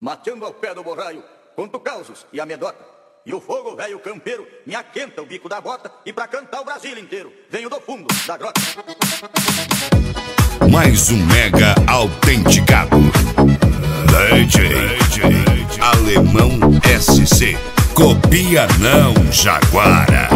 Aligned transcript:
matando 0.00 0.44
ao 0.44 0.54
pé 0.54 0.74
do 0.74 0.82
borraio, 0.82 1.22
conto 1.56 1.80
causos 1.80 2.26
e 2.32 2.40
amedota. 2.40 2.84
E 3.26 3.34
o 3.34 3.40
fogo 3.40 3.76
velho 3.76 3.98
campeiro 3.98 4.46
me 4.64 4.74
aquenta 4.74 5.20
o 5.20 5.26
bico 5.26 5.48
da 5.48 5.60
bota 5.60 5.92
e 6.06 6.12
pra 6.12 6.26
cantar 6.26 6.60
o 6.60 6.64
Brasil 6.64 6.96
inteiro 6.98 7.32
venho 7.50 7.68
do 7.68 7.80
fundo 7.80 8.06
da 8.26 8.36
grota. 8.36 8.60
Mais 10.70 11.10
um 11.10 11.26
mega 11.26 11.74
autenticado. 11.86 12.96
DJ, 14.30 14.68
DJ 15.08 15.80
Alemão 15.80 16.58
SC. 17.00 17.56
Copia 17.94 18.66
não, 18.78 19.32
Jaguara. 19.32 20.28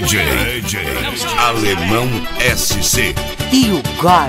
DJ, 0.00 0.22
Alemão 1.36 2.08
SC 2.56 3.14
e 3.52 3.70
o 3.72 3.82
Gol 4.00 4.22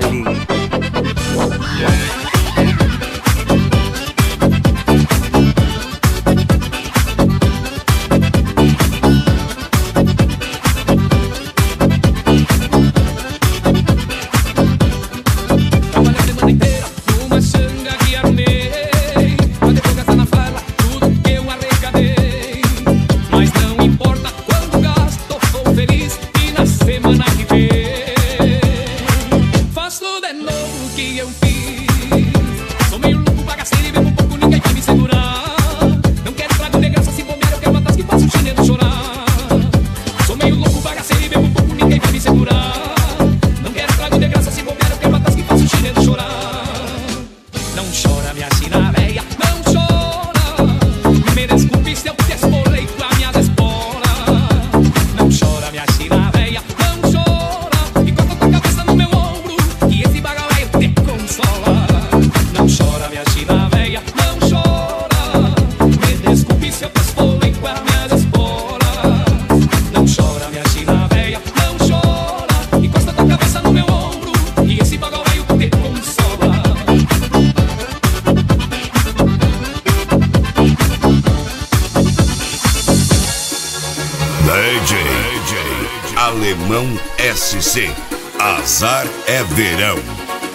Alemão 86.24 86.88
SC. 87.36 87.92
Azar 88.40 89.06
é 89.28 89.44
verão. 89.44 90.00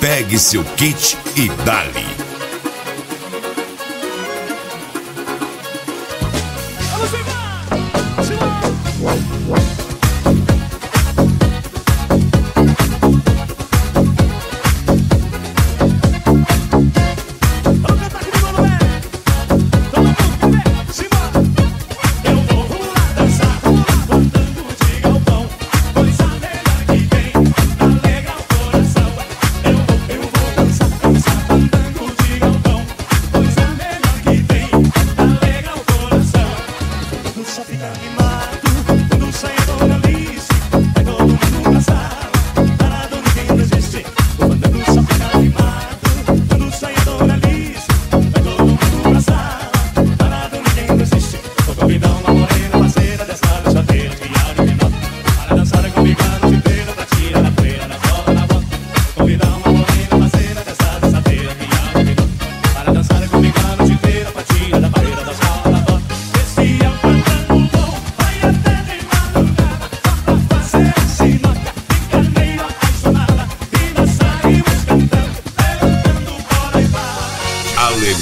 Pegue 0.00 0.38
seu 0.38 0.65
kit 0.65 1.19
e 1.37 1.47
dale. 1.62 2.28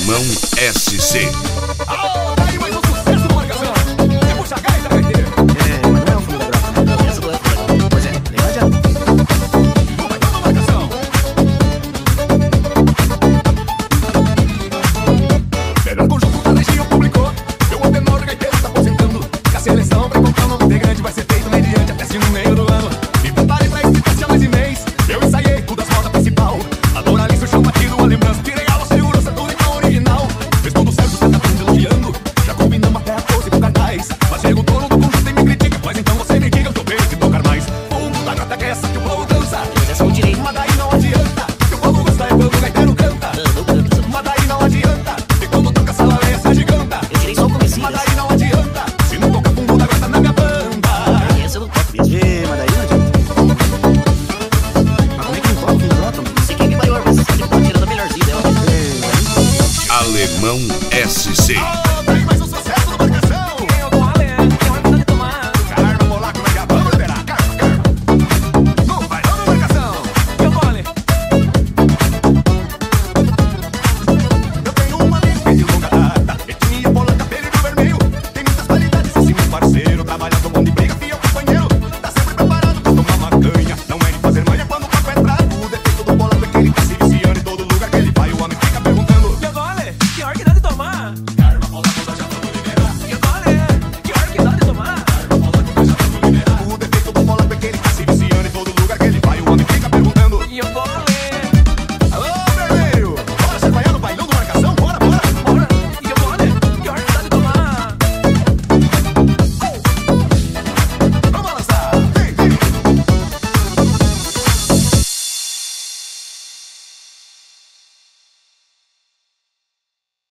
Mão 0.07 0.23
SC. 0.23 1.29
Climão 60.47 60.69
SC. 60.93 61.86